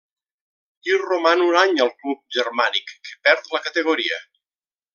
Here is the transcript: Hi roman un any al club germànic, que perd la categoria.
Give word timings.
Hi 0.87 0.95
roman 1.01 1.43
un 1.49 1.57
any 1.59 1.77
al 1.85 1.93
club 1.99 2.23
germànic, 2.37 2.91
que 3.09 3.21
perd 3.29 3.55
la 3.57 3.63
categoria. 3.69 4.19